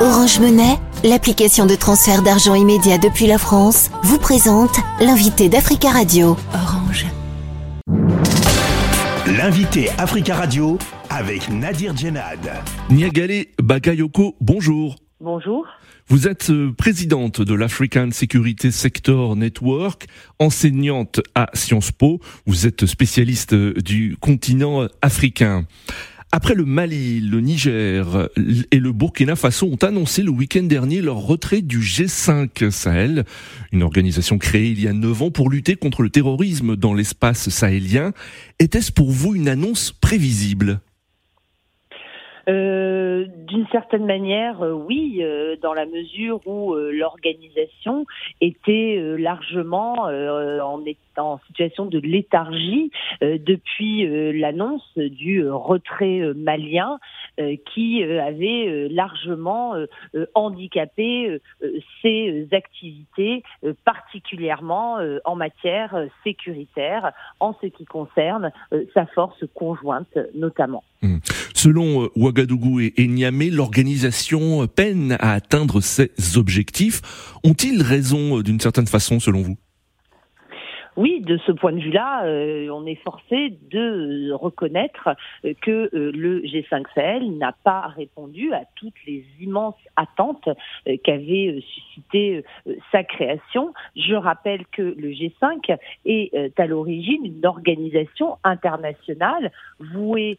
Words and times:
Orange 0.00 0.38
Monnaie, 0.38 0.78
l'application 1.02 1.66
de 1.66 1.74
transfert 1.74 2.22
d'argent 2.22 2.54
immédiat 2.54 2.98
depuis 2.98 3.26
la 3.26 3.36
France, 3.36 3.90
vous 4.04 4.18
présente 4.20 4.76
l'invité 5.00 5.48
d'Africa 5.48 5.90
Radio. 5.90 6.36
Orange. 6.54 7.04
L'invité 9.26 9.90
Africa 9.98 10.36
Radio 10.36 10.78
avec 11.10 11.50
Nadir 11.50 11.96
Djenad. 11.96 12.38
Niagale 12.90 13.46
Bakayoko, 13.60 14.36
bonjour. 14.40 14.94
Bonjour. 15.20 15.66
Vous 16.06 16.28
êtes 16.28 16.50
euh, 16.50 16.72
présidente 16.72 17.42
de 17.42 17.54
l'African 17.54 18.10
Security 18.12 18.70
Sector 18.70 19.34
Network, 19.34 20.06
enseignante 20.38 21.20
à 21.34 21.50
Sciences 21.54 21.90
Po. 21.90 22.20
Vous 22.46 22.68
êtes 22.68 22.86
spécialiste 22.86 23.52
euh, 23.52 23.74
du 23.74 24.16
continent 24.20 24.86
africain. 25.02 25.66
Après 26.30 26.54
le 26.54 26.66
Mali, 26.66 27.20
le 27.20 27.40
Niger 27.40 28.28
et 28.70 28.78
le 28.78 28.92
Burkina 28.92 29.34
Faso 29.34 29.66
ont 29.66 29.86
annoncé 29.86 30.22
le 30.22 30.30
week-end 30.30 30.62
dernier 30.62 31.00
leur 31.00 31.16
retrait 31.16 31.62
du 31.62 31.80
G5 31.80 32.70
Sahel, 32.70 33.24
une 33.72 33.82
organisation 33.82 34.36
créée 34.36 34.68
il 34.68 34.80
y 34.80 34.88
a 34.88 34.92
neuf 34.92 35.22
ans 35.22 35.30
pour 35.30 35.48
lutter 35.48 35.74
contre 35.76 36.02
le 36.02 36.10
terrorisme 36.10 36.76
dans 36.76 36.92
l'espace 36.92 37.48
sahélien. 37.48 38.12
Était-ce 38.58 38.92
pour 38.92 39.10
vous 39.10 39.34
une 39.36 39.48
annonce 39.48 39.90
prévisible? 39.90 40.80
Euh, 42.48 43.26
d'une 43.46 43.66
certaine 43.68 44.06
manière, 44.06 44.62
euh, 44.62 44.72
oui, 44.72 45.18
euh, 45.20 45.56
dans 45.60 45.74
la 45.74 45.84
mesure 45.84 46.40
où 46.46 46.74
l'organisation 46.74 48.06
était 48.40 48.98
largement 49.18 50.04
en, 50.04 51.38
situation 51.46 51.86
de 51.86 51.98
léthargie 51.98 52.90
depuis 53.20 54.06
l'annonce 54.38 54.86
du 54.96 55.48
retrait 55.48 56.32
malien 56.36 56.98
qui 57.74 58.04
avait 58.04 58.88
largement 58.88 59.74
handicapé 60.34 61.40
ses 62.02 62.48
activités, 62.52 63.42
particulièrement 63.84 64.98
en 65.24 65.36
matière 65.36 66.06
sécuritaire, 66.22 67.12
en 67.40 67.54
ce 67.60 67.66
qui 67.66 67.84
concerne 67.84 68.52
sa 68.94 69.06
force 69.06 69.44
conjointe 69.54 70.16
notamment. 70.34 70.84
Mmh. 71.02 71.18
Selon 71.58 72.08
Ouagadougou 72.14 72.78
et, 72.78 73.08
Niamey, 73.08 73.50
l'organisation 73.50 74.68
peine 74.68 75.16
à 75.18 75.32
atteindre 75.32 75.80
ses 75.80 76.12
objectifs. 76.36 77.02
Ont-ils 77.42 77.82
raison 77.82 78.38
euh, 78.38 78.42
d'une 78.44 78.60
certaine 78.60 78.86
façon 78.86 79.18
selon 79.18 79.42
vous? 79.42 79.56
Oui, 80.98 81.20
de 81.20 81.38
ce 81.46 81.52
point 81.52 81.70
de 81.70 81.78
vue-là, 81.78 82.24
euh, 82.24 82.68
on 82.70 82.84
est 82.84 82.96
forcé 82.96 83.56
de 83.70 84.32
reconnaître 84.32 85.10
que 85.62 85.88
euh, 85.94 86.10
le 86.10 86.40
G5 86.40 86.86
Sahel 86.92 87.38
n'a 87.38 87.52
pas 87.52 87.82
répondu 87.82 88.52
à 88.52 88.62
toutes 88.74 89.06
les 89.06 89.24
immenses 89.40 89.76
attentes 89.94 90.48
qu'avait 91.04 91.60
suscité 91.60 92.42
sa 92.90 93.04
création. 93.04 93.72
Je 93.94 94.16
rappelle 94.16 94.66
que 94.72 94.82
le 94.82 95.10
G5 95.10 95.76
est 96.04 96.58
à 96.58 96.66
l'origine 96.66 97.24
une 97.24 97.46
organisation 97.46 98.38
internationale 98.42 99.52
vouée 99.78 100.38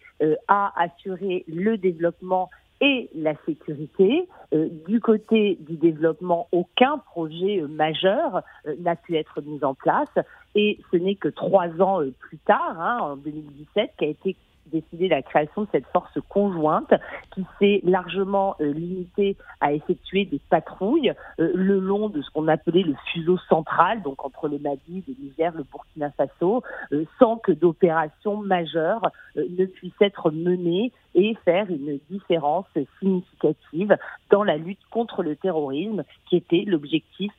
à 0.50 0.73
assurer 0.76 1.46
le 1.48 1.78
développement 1.78 2.50
et 2.82 3.10
la 3.16 3.34
sécurité. 3.46 4.28
Euh, 4.54 4.70
du 4.88 5.00
côté 5.00 5.58
du 5.62 5.76
développement, 5.76 6.48
aucun 6.52 6.98
projet 6.98 7.62
euh, 7.62 7.68
majeur 7.68 8.42
euh, 8.66 8.76
n'a 8.80 8.96
pu 8.96 9.16
être 9.16 9.42
mis 9.42 9.64
en 9.64 9.73
place 9.73 10.10
et 10.55 10.80
ce 10.92 10.97
n'est 10.97 11.16
que 11.16 11.30
trois 11.30 11.69
ans 11.81 12.02
plus 12.19 12.38
tard, 12.39 12.80
hein, 12.80 12.97
en 13.02 13.16
2017, 13.17 13.92
qu'a 13.97 14.05
été 14.08 14.36
décidé 14.72 15.08
la 15.08 15.22
création 15.22 15.64
de 15.64 15.67
cette 15.72 15.88
force 15.88 16.17
conjointe 16.30 16.94
qui 17.33 17.45
s'est 17.59 17.81
largement 17.83 18.55
limitée 18.59 19.36
à 19.61 19.73
effectuer 19.73 20.25
des 20.25 20.39
patrouilles 20.50 21.14
le 21.38 21.80
long 21.80 22.09
de 22.09 22.22
ce 22.22 22.30
qu'on 22.31 22.47
appelait 22.47 22.83
le 22.83 22.95
fuseau 23.11 23.38
central, 23.50 24.02
donc 24.02 24.23
entre 24.23 24.47
le 24.47 24.59
Mali, 24.59 25.03
le 25.08 25.16
Niger, 25.20 25.52
le 25.55 25.64
Burkina 25.64 26.11
Faso, 26.11 26.64
sans 27.17 27.38
que 27.38 27.52
d'opérations 27.52 28.38
majeures 28.38 29.11
ne 29.36 29.65
puissent 29.65 30.02
être 30.02 30.32
menées 30.32 30.92
et 31.15 31.36
faire 31.43 31.70
une 31.70 31.99
différence 32.09 32.65
significative 32.99 33.98
dans 34.30 34.43
la 34.43 34.58
lutte 34.58 34.80
contre 34.92 35.23
le 35.23 35.36
terrorisme, 35.36 36.04
qui 36.30 36.36
était 36.36 36.64
l'objectif 36.67 37.32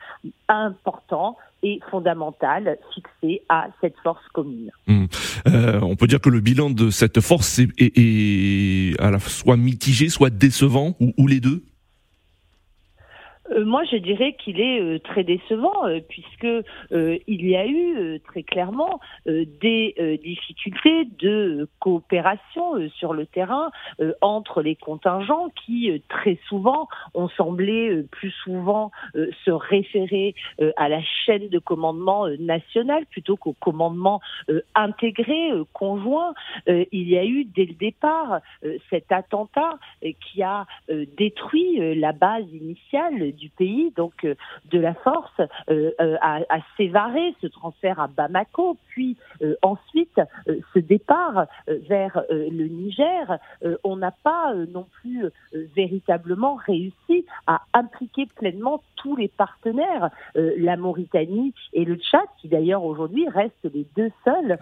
important 0.49 1.37
et 1.63 1.81
fondamental 1.91 2.79
fixé 2.95 3.43
à 3.49 3.69
cette 3.81 3.97
force 4.03 4.27
commune. 4.33 4.71
Hum. 4.89 5.09
Euh, 5.47 5.81
on 5.83 5.97
peut 5.97 6.07
dire 6.07 6.21
que 6.21 6.31
le 6.31 6.41
bilan 6.41 6.71
de 6.71 6.91
cette 6.91 7.21
force 7.21 7.59
est, 7.59 7.69
est, 7.79 9.01
à 9.01 9.11
la 9.11 9.19
soit 9.19 9.57
mitigé, 9.57 10.09
soit 10.09 10.31
décevant, 10.31 10.97
ou 11.01 11.27
les 11.27 11.41
deux? 11.41 11.63
Moi, 13.59 13.85
je 13.85 13.97
dirais 13.97 14.35
qu'il 14.35 14.61
est 14.61 14.81
euh, 14.81 14.99
très 14.99 15.25
décevant 15.25 15.87
euh, 15.87 16.01
puisque 16.09 16.47
il 16.91 17.47
y 17.47 17.57
a 17.57 17.67
eu 17.67 18.21
très 18.21 18.43
clairement 18.43 19.01
des 19.27 20.21
difficultés 20.23 21.05
de 21.19 21.69
coopération 21.79 22.89
sur 22.91 23.13
le 23.13 23.27
terrain 23.27 23.71
entre 24.21 24.63
les 24.63 24.77
contingents 24.77 25.49
qui 25.51 26.03
très 26.09 26.39
souvent 26.49 26.89
ont 27.15 27.29
semblé 27.29 28.03
plus 28.11 28.31
souvent 28.43 28.91
se 29.15 29.51
référer 29.51 30.35
à 30.77 30.89
la 30.89 31.01
chaîne 31.03 31.49
de 31.49 31.59
commandement 31.59 32.27
national 32.39 33.07
plutôt 33.07 33.37
qu'au 33.37 33.55
commandement 33.55 34.21
intégré 34.75 35.51
conjoint. 35.73 36.35
il 36.67 37.09
y 37.09 37.17
a 37.17 37.25
eu 37.25 37.45
dès 37.45 37.67
le 37.67 37.75
départ 37.75 38.41
cet 38.91 39.13
attentat 39.13 39.79
qui 40.03 40.43
a 40.43 40.67
détruit 41.17 41.95
la 41.97 42.13
base 42.13 42.47
initiale 42.53 43.33
du 43.41 43.49
pays, 43.49 43.93
donc 43.97 44.25
euh, 44.25 44.35
de 44.71 44.79
la 44.79 44.95
force, 44.95 45.41
euh, 45.71 45.91
euh, 46.01 46.17
à, 46.21 46.41
à 46.49 46.59
Sévaré, 46.77 47.35
ce 47.41 47.47
transfert 47.47 47.99
à 47.99 48.07
Bamako, 48.07 48.77
puis 48.89 49.17
ensuite 49.63 50.21
ce 50.75 50.79
départ 50.79 51.47
vers 51.67 52.23
le 52.29 52.67
Niger. 52.67 53.39
on 53.85 53.97
n'a 53.97 54.11
pas 54.11 54.55
non 54.55 54.87
plus 55.01 55.25
véritablement 55.53 56.57
réussi 56.57 57.25
à 57.47 57.63
impliquer 57.73 58.27
pleinement 58.27 58.83
tous 58.97 59.17
les 59.17 59.29
partenaires, 59.29 60.11
la 60.35 60.77
Mauritanie 60.77 61.55
et 61.73 61.85
le 61.85 61.97
Tchad, 61.97 62.27
qui 62.39 62.49
d'ailleurs 62.49 62.85
aujourd'hui 62.85 63.27
restent 63.29 63.71
les 63.73 63.87
deux 63.97 64.11
seuls 64.25 64.59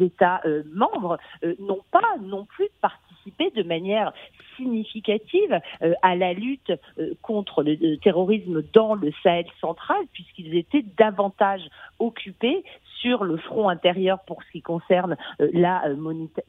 États 0.00 0.40
membres, 0.72 1.18
n'ont 1.58 1.84
pas 1.90 2.16
non 2.22 2.46
plus 2.46 2.68
participé 2.80 3.50
de 3.54 3.62
manière 3.62 4.12
significative 4.56 5.60
euh, 5.82 5.94
à 6.02 6.16
la 6.16 6.32
lutte 6.32 6.72
euh, 6.98 7.14
contre 7.22 7.62
le 7.62 7.96
terrorisme 7.96 8.62
dans 8.72 8.94
le 8.94 9.12
Sahel 9.22 9.46
central, 9.60 10.02
puisqu'ils 10.12 10.56
étaient 10.56 10.84
davantage 10.96 11.62
occupés 11.98 12.64
sur 13.04 13.24
le 13.24 13.36
front 13.36 13.68
intérieur 13.68 14.20
pour 14.26 14.42
ce 14.42 14.50
qui 14.50 14.62
concerne 14.62 15.16
euh, 15.40 15.48
la, 15.52 15.82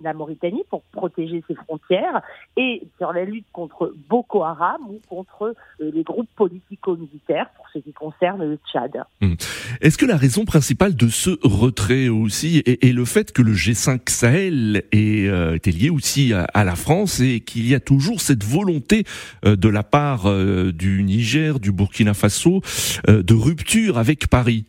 la 0.01 0.13
Mauritanie, 0.13 0.63
pour 0.69 0.81
protéger 0.91 1.43
ses 1.47 1.55
frontières, 1.55 2.21
et 2.55 2.87
sur 2.97 3.11
la 3.11 3.25
lutte 3.25 3.45
contre 3.51 3.93
Boko 4.09 4.43
Haram 4.43 4.81
ou 4.89 5.01
contre 5.09 5.53
les 5.79 6.03
groupes 6.03 6.29
politico-militaires 6.35 7.49
pour 7.57 7.67
ce 7.73 7.79
qui 7.79 7.91
concerne 7.91 8.43
le 8.43 8.57
Tchad. 8.71 9.03
Hmm. 9.21 9.33
Est-ce 9.81 9.97
que 9.97 10.05
la 10.05 10.15
raison 10.15 10.45
principale 10.45 10.95
de 10.95 11.09
ce 11.09 11.31
retrait 11.43 12.07
aussi 12.07 12.63
est, 12.65 12.93
le 12.93 13.05
fait 13.05 13.31
que 13.31 13.41
le 13.41 13.53
G5 13.53 14.09
Sahel 14.09 14.83
était 14.91 15.71
lié 15.71 15.89
aussi 15.89 16.33
à, 16.33 16.63
la 16.63 16.75
France 16.75 17.19
et 17.19 17.41
qu'il 17.41 17.67
y 17.67 17.75
a 17.75 17.79
toujours 17.79 18.21
cette 18.21 18.43
volonté 18.43 19.03
euh, 19.45 19.55
de 19.55 19.69
la 19.69 19.83
part 19.83 20.29
euh, 20.29 20.71
du 20.71 21.03
Niger, 21.03 21.59
du 21.59 21.71
Burkina 21.71 22.13
Faso, 22.13 22.61
euh, 23.09 23.23
de 23.23 23.33
rupture 23.33 23.97
avec 23.97 24.27
Paris? 24.27 24.65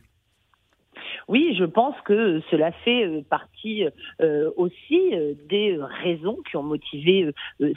Oui, 1.29 1.57
je 1.59 1.65
pense 1.65 1.95
que 2.05 2.41
cela 2.51 2.73
fait 2.73 3.25
partie 3.29 3.85
aussi 4.57 5.13
des 5.49 5.79
raisons 6.03 6.39
qui 6.49 6.57
ont 6.57 6.63
motivé 6.63 7.33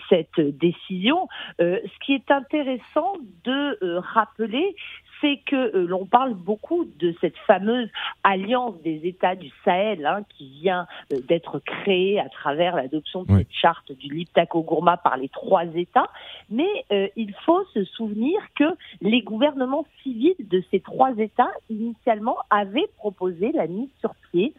cette 0.10 0.40
décision. 0.40 1.28
ce 1.60 2.06
qui 2.06 2.14
est 2.14 2.32
intéressant 2.32 3.14
de 3.44 3.98
rappeler, 3.98 4.76
c'est 5.22 5.38
que 5.46 5.76
euh, 5.76 5.86
l'on 5.88 6.06
parle 6.06 6.34
beaucoup 6.34 6.86
de 7.00 7.14
cette 7.22 7.38
fameuse 7.48 7.90
alliance 8.24 8.76
des 8.84 9.08
États 9.08 9.36
du 9.36 9.52
Sahel 9.64 10.06
hein, 10.06 10.24
qui 10.38 10.50
vient 10.62 10.88
euh, 11.14 11.20
d'être 11.28 11.60
créée 11.60 12.20
à 12.20 12.30
travers 12.30 12.76
l'adoption 12.76 13.24
de 13.24 13.38
cette 13.38 13.52
charte 13.52 13.92
du 13.92 14.14
Liptako-Gourma 14.14 14.98
par 14.98 15.18
les 15.18 15.30
trois 15.30 15.66
États, 15.76 16.10
mais 16.50 16.70
euh, 16.92 17.08
il 17.16 17.34
faut 17.46 17.64
se 17.74 17.84
souvenir 17.84 18.40
que 18.56 18.66
les 19.02 19.22
gouvernements 19.22 19.86
civils 20.04 20.36
de 20.40 20.64
ces 20.72 20.80
trois 20.80 21.16
États 21.18 21.52
initialement 21.70 22.38
avaient 22.50 22.90
proposé 22.98 23.52
la 23.52 23.68
mise 23.68 23.90
sur 24.00 24.14
pied 24.32 24.54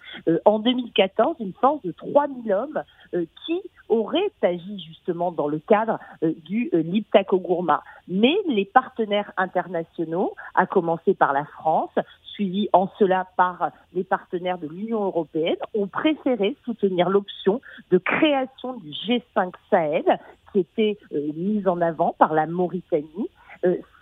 en 0.45 0.59
2014 0.59 1.37
une 1.41 1.53
force 1.55 1.83
de 1.83 1.93
3000 1.93 2.53
hommes 2.53 2.83
qui 3.13 3.61
aurait 3.89 4.31
agi 4.43 4.79
justement 4.81 5.33
dans 5.33 5.49
le 5.49 5.59
cadre 5.59 5.99
du 6.23 6.71
Liptako-Gourma. 6.73 7.83
Mais 8.09 8.37
les 8.49 8.65
partenaires 8.65 9.33
internationaux 9.37 10.35
à 10.55 10.67
commencer 10.67 11.15
par 11.15 11.33
la 11.33 11.45
France, 11.45 11.91
suivi 12.25 12.69
en 12.73 12.89
cela 12.99 13.27
par 13.37 13.71
les 13.93 14.05
partenaires 14.05 14.59
de 14.59 14.69
l'Union 14.69 15.05
européenne, 15.05 15.57
ont 15.75 15.89
préféré 15.89 16.57
soutenir 16.65 17.09
l'option 17.09 17.61
de 17.91 17.99
création 17.99 18.75
du 18.75 18.91
G5 18.91 19.53
Sahel 19.69 20.19
qui 20.53 20.61
était 20.61 20.99
euh, 21.13 21.33
mise 21.35 21.69
en 21.69 21.81
avant 21.81 22.15
par 22.19 22.35
la 22.35 22.47
Mauritanie 22.47 23.31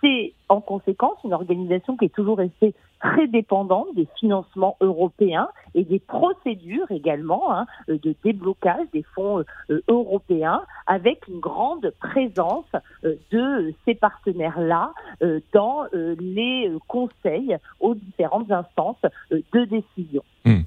c'est 0.01 0.33
en 0.47 0.61
conséquence 0.61 1.17
une 1.23 1.33
organisation 1.33 1.97
qui 1.97 2.05
est 2.05 2.13
toujours 2.15 2.37
restée 2.37 2.73
très 2.99 3.27
dépendante 3.27 3.87
des 3.95 4.07
financements 4.19 4.75
européens 4.81 5.47
et 5.73 5.83
des 5.83 5.99
procédures 5.99 6.89
également 6.91 7.53
hein, 7.53 7.65
de 7.87 8.15
déblocage 8.23 8.87
des 8.93 9.03
fonds 9.15 9.43
européens 9.87 10.61
avec 10.85 11.27
une 11.27 11.39
grande 11.39 11.93
présence 12.01 12.65
de 13.03 13.73
ces 13.85 13.95
partenaires-là 13.95 14.93
dans 15.53 15.83
les 15.93 16.71
conseils 16.87 17.55
aux 17.79 17.95
différentes 17.95 18.51
instances 18.51 19.01
de 19.31 19.65
décision. 19.65 20.23
Hmm. 20.45 20.61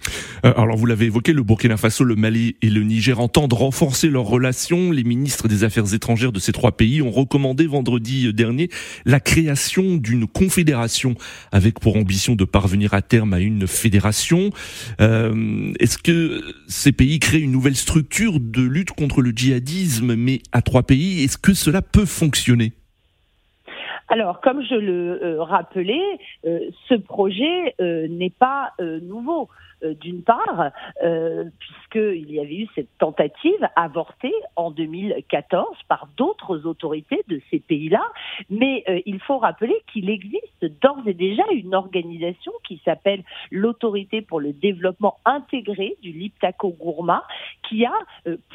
Euh, 0.44 0.52
alors 0.56 0.76
vous 0.76 0.86
l'avez 0.86 1.06
évoqué, 1.06 1.32
le 1.32 1.42
Burkina 1.42 1.76
Faso, 1.76 2.04
le 2.04 2.16
Mali 2.16 2.56
et 2.62 2.68
le 2.68 2.82
Niger 2.82 3.20
entendent 3.20 3.52
renforcer 3.52 4.08
leurs 4.08 4.24
relations. 4.24 4.90
Les 4.90 5.04
ministres 5.04 5.48
des 5.48 5.64
Affaires 5.64 5.94
étrangères 5.94 6.32
de 6.32 6.38
ces 6.38 6.52
trois 6.52 6.72
pays 6.72 7.00
ont 7.00 7.10
recommandé 7.10 7.66
vendredi 7.66 8.32
dernier 8.32 8.68
la 9.04 9.20
création 9.22 9.96
d'une 9.96 10.26
confédération 10.26 11.14
avec 11.50 11.80
pour 11.80 11.96
ambition 11.96 12.34
de 12.34 12.44
parvenir 12.44 12.94
à 12.94 13.02
terme 13.02 13.32
à 13.32 13.40
une 13.40 13.66
fédération. 13.66 14.50
Euh, 15.00 15.72
Est-ce 15.80 15.98
que 15.98 16.42
ces 16.68 16.92
pays 16.92 17.18
créent 17.18 17.40
une 17.40 17.52
nouvelle 17.52 17.76
structure 17.76 18.40
de 18.40 18.62
lutte 18.62 18.92
contre 18.92 19.22
le 19.22 19.30
djihadisme, 19.30 20.14
mais 20.14 20.40
à 20.52 20.62
trois 20.62 20.82
pays 20.82 21.24
Est-ce 21.24 21.38
que 21.38 21.54
cela 21.54 21.82
peut 21.82 22.06
fonctionner? 22.06 22.72
Alors, 24.08 24.40
comme 24.42 24.62
je 24.62 24.74
le 24.74 25.24
euh, 25.24 25.42
rappelais, 25.42 26.02
euh, 26.44 26.58
ce 26.88 26.94
projet 26.94 27.74
n'est 27.78 28.30
pas 28.30 28.72
nouveau. 29.02 29.48
Euh, 29.84 29.94
d'une 29.94 30.22
part, 30.22 30.70
euh, 31.02 31.44
puisqu'il 31.58 32.30
y 32.30 32.40
avait 32.40 32.56
eu 32.56 32.68
cette 32.74 32.88
tentative 32.98 33.68
avortée 33.76 34.34
en 34.56 34.70
2014 34.70 35.76
par 35.88 36.08
d'autres 36.16 36.66
autorités 36.66 37.22
de 37.28 37.40
ces 37.50 37.60
pays-là, 37.60 38.02
mais 38.50 38.84
euh, 38.88 39.00
il 39.06 39.20
faut 39.20 39.38
rappeler 39.38 39.74
qu'il 39.92 40.10
existe 40.10 40.64
d'ores 40.80 41.06
et 41.06 41.14
déjà 41.14 41.42
une 41.52 41.74
organisation 41.74 42.52
qui 42.64 42.80
s'appelle 42.84 43.22
l'Autorité 43.50 44.22
pour 44.22 44.40
le 44.40 44.52
développement 44.52 45.18
intégré 45.24 45.96
du 46.02 46.12
Liptako 46.12 46.70
Gourma, 46.70 47.24
qui 47.68 47.84
a 47.84 47.92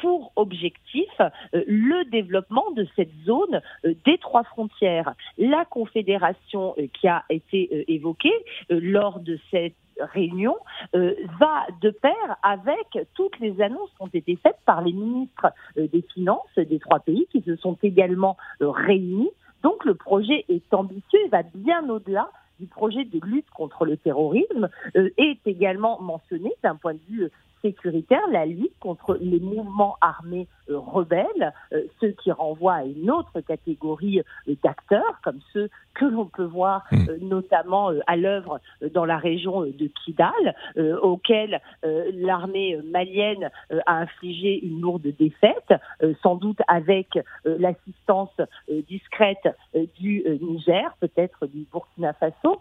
pour 0.00 0.32
objectif 0.36 1.08
le 1.52 2.10
développement 2.10 2.70
de 2.72 2.86
cette 2.96 3.12
zone 3.24 3.60
des 3.84 4.18
trois 4.18 4.44
frontières. 4.44 5.14
La 5.38 5.64
confédération 5.64 6.74
qui 6.94 7.08
a 7.08 7.24
été 7.30 7.92
évoquée 7.92 8.34
lors 8.70 9.20
de 9.20 9.38
cette 9.50 9.74
réunion 10.00 10.56
euh, 10.94 11.14
va 11.38 11.66
de 11.80 11.90
pair 11.90 12.36
avec 12.42 12.98
toutes 13.14 13.38
les 13.40 13.60
annonces 13.60 13.90
qui 13.96 14.02
ont 14.02 14.10
été 14.12 14.36
faites 14.36 14.58
par 14.64 14.82
les 14.82 14.92
ministres 14.92 15.48
euh, 15.76 15.86
des 15.88 16.02
Finances 16.02 16.46
des 16.56 16.78
trois 16.78 17.00
pays 17.00 17.26
qui 17.30 17.42
se 17.42 17.56
sont 17.56 17.76
également 17.82 18.36
euh, 18.62 18.70
réunis. 18.70 19.30
Donc 19.62 19.84
le 19.84 19.94
projet 19.94 20.44
est 20.48 20.72
ambitieux 20.72 21.18
et 21.24 21.28
va 21.28 21.42
bien 21.54 21.88
au-delà 21.88 22.30
du 22.60 22.66
projet 22.66 23.04
de 23.04 23.20
lutte 23.24 23.48
contre 23.50 23.84
le 23.84 23.96
terrorisme 23.96 24.68
est 24.94 25.38
également 25.46 26.00
mentionné 26.00 26.52
d'un 26.64 26.74
point 26.74 26.94
de 26.94 27.00
vue 27.08 27.30
sécuritaire, 27.62 28.26
la 28.30 28.46
lutte 28.46 28.78
contre 28.80 29.16
les 29.20 29.40
mouvements 29.40 29.96
armés 30.00 30.46
rebelles, 30.68 31.52
ceux 32.00 32.10
qui 32.10 32.30
renvoient 32.30 32.74
à 32.74 32.84
une 32.84 33.10
autre 33.10 33.40
catégorie 33.40 34.20
d'acteurs, 34.62 35.20
comme 35.22 35.40
ceux 35.52 35.70
que 35.98 36.04
l'on 36.04 36.26
peut 36.26 36.44
voir 36.44 36.84
hmm. 36.92 37.08
euh, 37.08 37.18
notamment 37.20 37.90
euh, 37.90 38.00
à 38.06 38.16
l'œuvre 38.16 38.60
euh, 38.82 38.88
dans 38.88 39.04
la 39.04 39.18
région 39.18 39.62
de 39.62 39.90
Kidal, 40.04 40.54
auquel 41.02 41.60
l'armée 41.82 42.78
malienne 42.84 43.50
a 43.86 43.98
infligé 43.98 44.64
une 44.64 44.80
lourde 44.80 45.06
défaite, 45.18 45.74
sans 46.22 46.36
doute 46.36 46.58
avec 46.68 47.18
l'assistance 47.44 48.30
discrète 48.88 49.48
du 49.98 50.24
Niger, 50.40 50.94
peut-être 51.00 51.46
du 51.46 51.66
Burkina 51.72 52.12
Faso. 52.14 52.60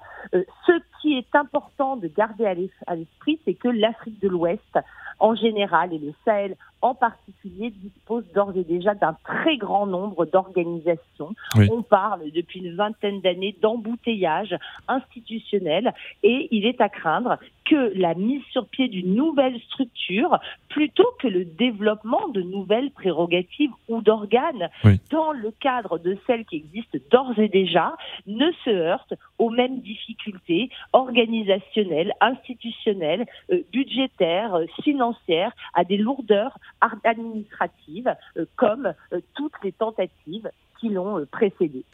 Qui 1.17 1.25
est 1.25 1.35
important 1.35 1.95
de 1.95 2.07
garder 2.07 2.45
à 2.45 2.95
l'esprit, 2.95 3.39
c'est 3.45 3.53
que 3.55 3.69
l'Afrique 3.69 4.21
de 4.21 4.27
l'Ouest, 4.27 4.79
en 5.19 5.33
général, 5.35 5.93
et 5.93 5.97
le 5.97 6.13
Sahel 6.23 6.55
en 6.81 6.93
particulier, 6.93 7.71
dispose 7.71 8.23
d'ores 8.35 8.55
et 8.55 8.63
déjà 8.63 8.93
d'un 8.93 9.17
très 9.23 9.57
grand 9.57 9.87
nombre 9.87 10.25
d'organisations. 10.25 11.33
On 11.71 11.81
parle 11.81 12.29
depuis 12.31 12.59
une 12.59 12.75
vingtaine 12.75 13.19
d'années 13.21 13.55
d'embouteillage 13.59 14.55
institutionnel 14.87 15.91
et 16.21 16.47
il 16.51 16.67
est 16.67 16.79
à 16.81 16.89
craindre 16.89 17.39
que 17.69 17.91
la 17.95 18.13
mise 18.13 18.43
sur 18.51 18.67
pied 18.67 18.87
d'une 18.87 19.15
nouvelle 19.15 19.59
structure, 19.61 20.39
plutôt 20.69 21.09
que 21.19 21.27
le 21.27 21.45
développement 21.45 22.27
de 22.29 22.41
nouvelles 22.41 22.91
prérogatives 22.91 23.71
ou 23.87 24.01
d'organes 24.01 24.69
dans 25.11 25.31
le 25.31 25.51
cadre 25.51 25.97
de 25.99 26.17
celles 26.25 26.45
qui 26.45 26.57
existent 26.57 26.97
d'ores 27.11 27.37
et 27.39 27.49
déjà, 27.49 27.95
ne 28.25 28.51
se 28.63 28.69
heurte 28.69 29.13
aux 29.37 29.49
mêmes 29.49 29.81
difficultés 29.81 30.69
organisationnelles, 30.93 32.13
institutionnelles, 32.21 33.25
euh, 33.51 33.61
budgétaires, 33.71 34.55
euh, 34.55 34.65
financières, 34.83 35.51
à 35.73 35.83
des 35.83 35.97
lourdeurs 35.97 36.57
administratives, 37.03 38.15
euh, 38.37 38.45
comme 38.55 38.93
toutes 39.35 39.53
les 39.63 39.71
tentatives 39.71 40.49
euh. 40.83 41.25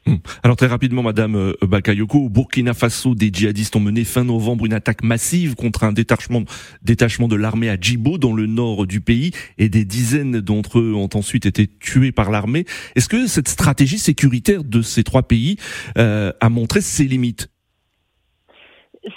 Hmm. 0.06 0.16
Alors 0.44 0.56
très 0.56 0.68
rapidement, 0.68 1.04
Madame 1.04 1.36
euh, 1.36 1.54
Bakayoko, 1.62 2.20
au 2.20 2.30
Burkina 2.30 2.74
Faso, 2.74 3.16
des 3.16 3.30
djihadistes 3.32 3.76
ont 3.76 3.80
mené 3.80 4.04
fin 4.04 4.24
novembre 4.24 4.66
une 4.66 4.74
attaque 4.74 5.04
massive 5.04 5.56
contre 5.56 5.84
un 5.84 5.94
détachement, 5.94 6.44
détachement 6.82 7.28
de 7.28 7.36
l'armée 7.36 7.70
à 7.70 7.78
Djibo, 7.80 8.18
dans 8.18 8.34
le 8.34 8.46
nord 8.46 8.88
du 8.88 9.02
pays, 9.02 9.32
et 9.58 9.70
des 9.70 9.86
dizaines 9.86 10.42
d'entre 10.42 10.80
eux 10.80 10.94
ont 10.94 11.10
ensuite 11.14 11.46
été 11.46 11.68
tués 11.68 12.12
par 12.12 12.32
l'armée. 12.32 12.66
Est-ce 12.96 13.10
que 13.10 13.28
cette 13.28 13.48
stratégie 13.48 14.00
sécuritaire 14.00 14.64
de 14.64 14.82
ces 14.82 15.04
trois 15.04 15.24
pays 15.24 15.58
euh, 15.98 16.32
a 16.40 16.50
montré 16.50 16.82
ses 16.82 17.06
limites? 17.06 17.53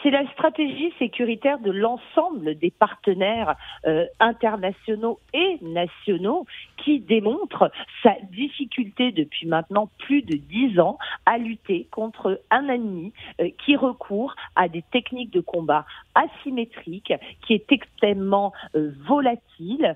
C'est 0.02 0.10
la 0.10 0.26
stratégie 0.32 0.92
sécuritaire 0.98 1.58
de 1.60 1.70
l'ensemble 1.70 2.56
des 2.56 2.70
partenaires 2.70 3.54
euh, 3.86 4.06
internationaux 4.18 5.20
et 5.32 5.58
nationaux 5.62 6.46
qui 6.76 7.00
démontre 7.00 7.70
sa 8.02 8.14
difficulté 8.32 9.12
depuis 9.12 9.46
maintenant 9.46 9.88
plus 9.98 10.22
de 10.22 10.36
dix 10.36 10.78
ans 10.80 10.98
à 11.24 11.38
lutter 11.38 11.86
contre 11.90 12.40
un 12.50 12.68
ennemi 12.68 13.12
euh, 13.40 13.48
qui 13.64 13.76
recourt 13.76 14.34
à 14.56 14.68
des 14.68 14.82
techniques 14.90 15.32
de 15.32 15.40
combat 15.40 15.86
asymétriques, 16.14 17.12
qui 17.46 17.54
est 17.54 17.70
extrêmement 17.70 18.52
euh, 18.74 18.92
volatile 19.06 19.94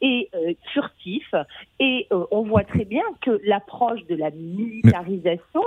et 0.00 0.30
furtif. 0.72 1.34
Et 1.78 2.08
on 2.10 2.42
voit 2.42 2.64
très 2.64 2.84
bien 2.84 3.02
que 3.20 3.40
l'approche 3.44 4.04
de 4.06 4.14
la 4.14 4.30
militarisation 4.30 5.62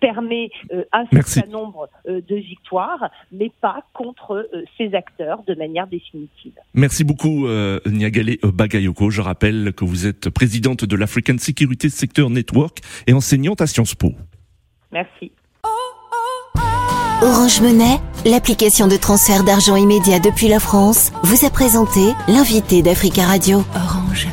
permet 0.00 0.50
un 0.92 1.06
certain 1.06 1.50
nombre 1.50 1.88
de 2.06 2.34
victoires 2.34 3.11
mais 3.32 3.50
pas 3.60 3.84
contre 3.94 4.48
euh, 4.52 4.64
ces 4.76 4.94
acteurs 4.94 5.42
de 5.46 5.54
manière 5.54 5.86
définitive. 5.86 6.52
Merci 6.74 7.04
beaucoup 7.04 7.46
euh, 7.46 7.80
Niagale 7.86 8.36
Bagayoko. 8.42 9.10
Je 9.10 9.20
rappelle 9.20 9.72
que 9.74 9.84
vous 9.84 10.06
êtes 10.06 10.30
présidente 10.30 10.84
de 10.84 10.96
l'African 10.96 11.36
Security 11.38 11.90
Sector 11.90 12.30
Network 12.30 12.78
et 13.06 13.12
enseignante 13.12 13.60
à 13.60 13.66
Sciences 13.66 13.94
Po. 13.94 14.12
Merci. 14.92 15.32
Orange 17.22 17.60
Monnaie, 17.60 18.00
l'application 18.26 18.88
de 18.88 18.96
transfert 18.96 19.44
d'argent 19.44 19.76
immédiat 19.76 20.18
depuis 20.18 20.48
la 20.48 20.58
France, 20.58 21.12
vous 21.22 21.46
a 21.46 21.50
présenté 21.50 22.00
l'invité 22.26 22.82
d'Africa 22.82 23.22
Radio. 23.22 23.62
Orange. 23.76 24.26